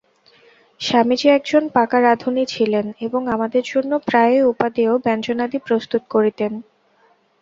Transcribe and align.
স্বামীজী 0.81 1.27
একজন 1.29 1.63
পাকা 1.75 1.97
রাঁধুনী 2.01 2.43
ছিলেন, 2.53 2.85
এবং 3.01 3.21
আমাদের 3.35 3.63
জন্য 3.71 3.91
প্রায়ই 4.07 4.47
উপাদেয় 4.51 4.93
ব্যঞ্জনাদি 5.05 5.57
প্রস্তুত 5.67 6.03
করিতেন। 6.13 6.51